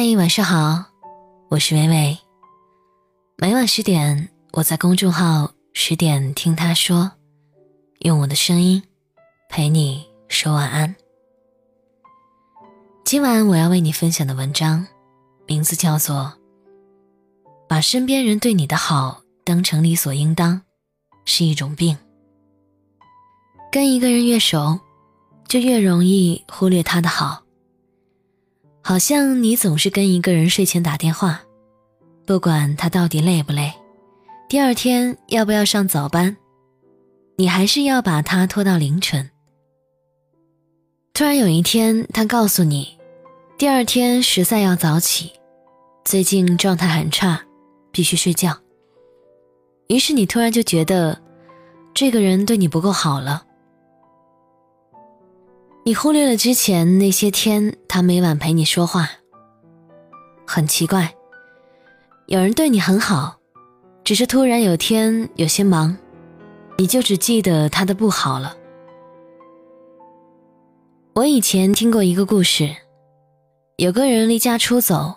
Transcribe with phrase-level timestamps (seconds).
[0.00, 0.84] 嗨，晚上好，
[1.48, 2.16] 我是伟伟。
[3.36, 7.10] 每晚十点，我在公众号“十点听他说”，
[8.06, 8.80] 用我的声音
[9.48, 10.94] 陪你说晚安。
[13.04, 14.86] 今晚我要为你分享的文章，
[15.48, 16.14] 名字叫做
[17.68, 20.62] 《把身边人对你的好当成理所应当，
[21.24, 21.96] 是一种病》。
[23.72, 24.78] 跟一个人越熟，
[25.48, 27.42] 就越容易忽略他的好。
[28.88, 31.42] 好像你总是跟一个人睡前打电话，
[32.24, 33.70] 不管他到底累不累，
[34.48, 36.34] 第二天要不要上早班，
[37.36, 39.28] 你还是要把他拖到凌晨。
[41.12, 42.96] 突然有一天，他告诉你，
[43.58, 45.32] 第二天实在要早起，
[46.06, 47.42] 最近状态很差，
[47.92, 48.56] 必须睡觉。
[49.88, 51.20] 于是你突然就觉得，
[51.92, 53.44] 这个人对你不够好了。
[55.88, 59.08] 你忽略了之前那些天，他每晚陪你说话。
[60.46, 61.14] 很奇怪，
[62.26, 63.38] 有人对你很好，
[64.04, 65.96] 只是突然有天有些忙，
[66.76, 68.54] 你就只记得他的不好了。
[71.14, 72.68] 我以前听过一个故事，
[73.78, 75.14] 有个人离家出走，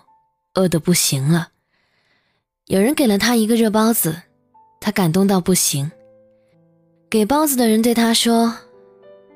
[0.54, 1.48] 饿得不行了，
[2.68, 4.22] 有人给了他一个热包子，
[4.80, 5.92] 他感动到不行。
[7.10, 8.54] 给包子的人对他说。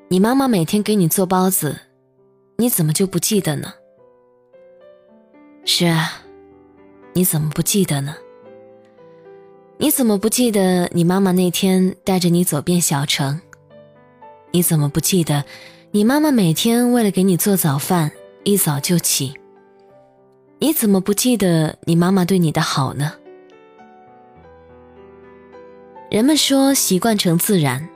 [0.09, 1.77] 你妈妈每天给你做包子，
[2.55, 3.73] 你怎么就不记得呢？
[5.65, 6.23] 是啊，
[7.11, 8.15] 你怎么不记得呢？
[9.77, 13.41] 你怎么不记得你妈妈那天带着你走遍小城？
[14.51, 15.43] 你怎么不记得
[15.91, 18.09] 你妈妈每天为了给你做早饭
[18.45, 19.33] 一早就起？
[20.59, 23.11] 你怎么不记得你妈妈对你的好呢？
[26.09, 27.89] 人们说习惯成自然。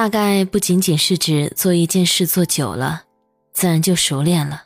[0.00, 3.02] 大概不仅仅是指做一件事做久了，
[3.52, 4.62] 自然就熟练了，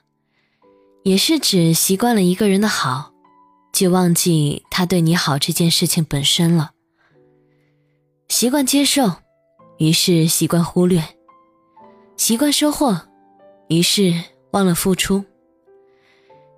[1.02, 3.12] 也是指习惯了一个人的好，
[3.72, 6.70] 就忘记他对你好这件事情本身了。
[8.28, 9.10] 习惯接受，
[9.78, 11.03] 于是习惯忽略；
[12.16, 12.97] 习惯收获，
[13.66, 14.14] 于是
[14.53, 15.25] 忘了付出；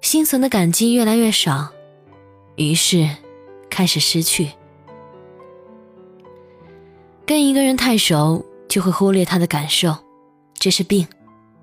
[0.03, 1.73] 心存的感激越来越少，
[2.57, 3.09] 于是
[3.71, 4.51] 开始失去。
[7.25, 8.45] 跟一个人太熟。
[8.69, 9.97] 就会忽略他的感受，
[10.55, 11.07] 这是病，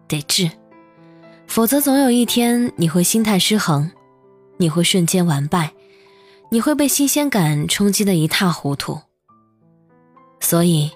[0.08, 0.50] 得治，
[1.48, 3.92] 否则总有一天你会心态失衡，
[4.58, 5.72] 你会瞬间完败，
[6.50, 9.00] 你会被新鲜感冲击得一塌糊涂。
[10.40, 10.92] 所以，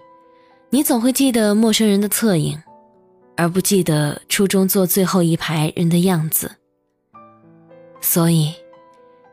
[0.69, 2.61] 你总会记得陌生人的侧影，
[3.35, 6.51] 而不记得初中坐最后一排人的样子。
[8.01, 8.53] 所以，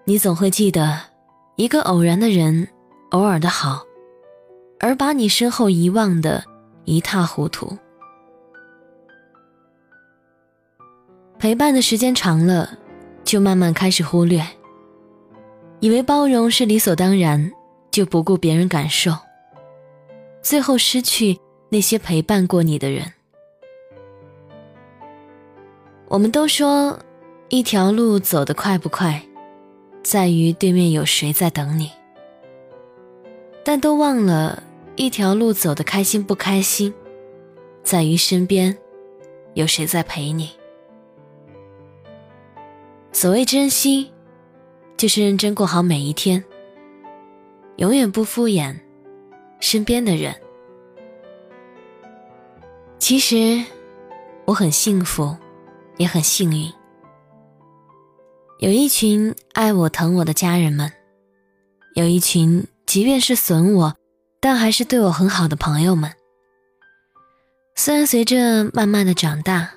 [0.04, 1.00] 你总会记得
[1.56, 2.68] 一个偶然的人
[3.10, 3.82] 偶尔的好，
[4.80, 6.44] 而把你身后遗忘的。
[6.84, 7.77] 一塌糊涂。
[11.39, 12.78] 陪伴的时间长了，
[13.22, 14.43] 就慢慢开始忽略，
[15.81, 17.53] 以为包容是理所当然，
[17.91, 19.12] 就不顾别人感受，
[20.41, 23.05] 最后失去那些陪伴过你的人。
[26.09, 26.99] 我们都说，
[27.49, 29.21] 一条路走得快不快，
[30.03, 31.91] 在于对面有谁在等你，
[33.65, 34.62] 但都忘了。
[34.97, 36.94] 一条路走得开心不开心，
[37.82, 38.77] 在于身边
[39.55, 40.50] 有谁在陪你。
[43.10, 44.12] 所谓珍惜，
[44.97, 46.43] 就是认真过好每一天，
[47.77, 48.77] 永远不敷衍
[49.59, 50.34] 身边的人。
[52.99, 53.62] 其实
[54.44, 55.37] 我很幸福，
[55.97, 56.72] 也很幸运，
[58.60, 60.91] 有一群爱我疼我的家人们，
[61.94, 63.97] 有一群即便是损我。
[64.44, 66.12] 但还是对我很好的朋友们。
[67.77, 69.71] 虽然随着慢慢的长大，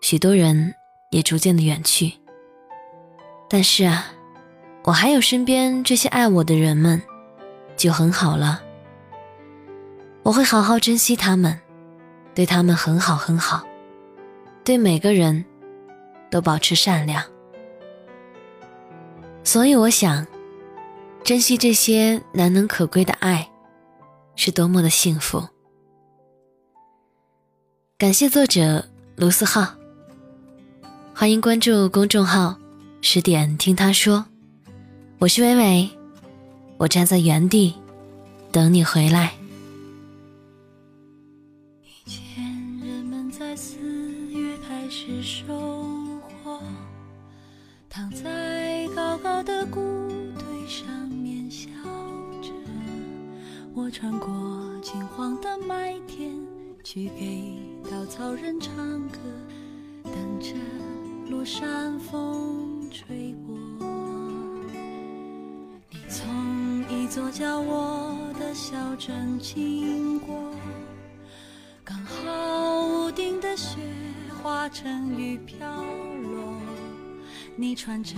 [0.00, 0.72] 许多人
[1.10, 2.14] 也逐渐的远去，
[3.50, 4.06] 但是啊，
[4.84, 7.02] 我还有身边这些爱我的人们，
[7.76, 8.62] 就很好了。
[10.22, 11.60] 我会好好珍惜他们，
[12.34, 13.62] 对他们很好很好，
[14.64, 15.44] 对每个人
[16.30, 17.22] 都保持善良。
[19.44, 20.26] 所以我想，
[21.22, 23.46] 珍惜这些难能可贵的爱。
[24.44, 25.50] 是多么的幸福！
[27.96, 29.76] 感谢作者卢思浩，
[31.14, 32.58] 欢迎关注公众号
[33.00, 34.26] “十点听他说”，
[35.20, 35.90] 我是伟伟，
[36.76, 37.72] 我站在原地
[38.50, 39.32] 等你回来。
[41.84, 42.44] 以前
[42.80, 43.76] 人们在四
[44.32, 45.54] 月开始收
[46.42, 46.60] 获，
[47.88, 49.80] 躺在高高的谷
[53.74, 54.28] 我穿过
[54.82, 56.30] 金黄的麦田，
[56.84, 57.58] 去给
[57.90, 58.76] 稻草人唱
[59.08, 59.18] 歌，
[60.04, 60.54] 等着
[61.30, 63.56] 落山风吹过。
[65.90, 70.36] 你从一座叫我的小镇经过，
[71.82, 73.78] 刚好屋顶的雪
[74.42, 76.54] 化成雨飘落。
[77.56, 78.16] 你穿着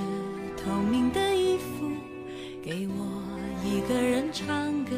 [0.57, 1.89] 透明的衣服，
[2.61, 3.23] 给我
[3.65, 4.97] 一个人唱歌，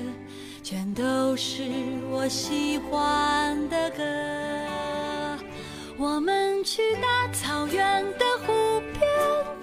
[0.69, 1.63] 全都是
[2.11, 4.03] 我喜欢的歌。
[5.97, 9.09] 我们去大草原的湖边，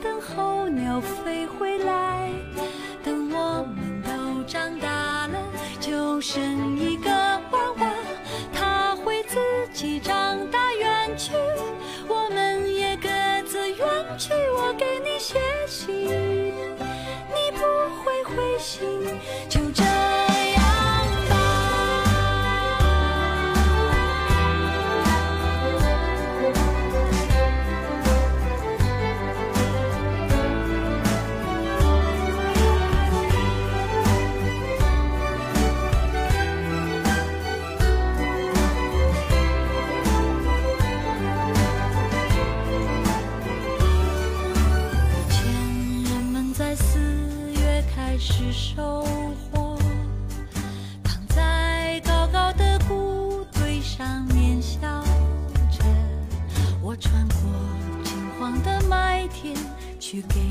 [0.01, 2.29] 等候鸟飞回来。
[3.03, 5.37] 等我们都长大了，
[5.81, 7.09] 就剩一个
[7.51, 7.93] 娃娃，
[8.53, 9.37] 他会自
[9.73, 11.33] 己长大远去，
[12.07, 13.09] 我们也各
[13.45, 13.85] 自远
[14.17, 14.31] 去。
[14.57, 17.59] 我给你写信，你不
[18.05, 18.79] 会回信，
[19.49, 19.59] 就
[60.13, 60.41] 去给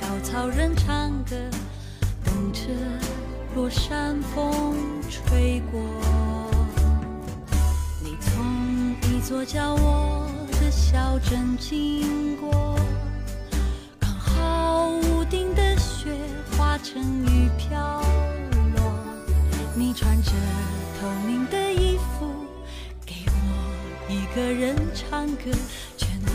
[0.00, 1.34] 稻草人唱歌，
[2.24, 2.60] 等着
[3.56, 4.72] 落山风
[5.10, 5.80] 吹过。
[8.00, 10.30] 你从一座叫我
[10.60, 12.78] 的小镇经过。
[13.98, 16.16] 刚好屋顶的雪
[16.56, 18.00] 化成雨飘
[18.76, 18.94] 落，
[19.74, 20.30] 你穿着
[21.00, 22.28] 透明的衣服，
[23.04, 25.50] 给我一个人唱歌，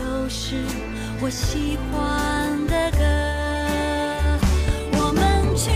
[0.06, 0.54] 都是
[1.20, 2.98] 我喜欢的歌。
[4.92, 5.70] 我们去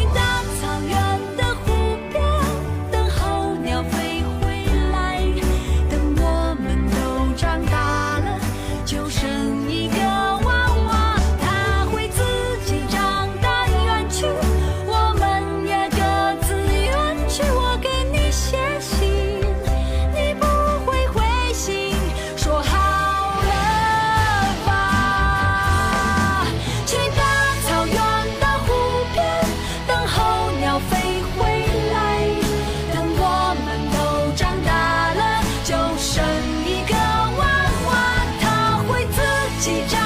[39.61, 40.00] 自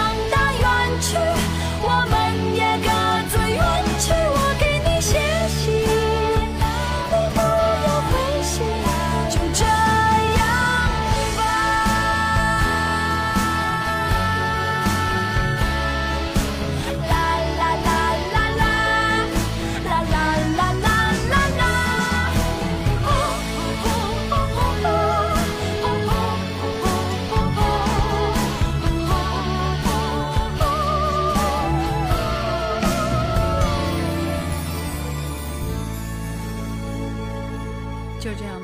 [38.36, 38.60] 这样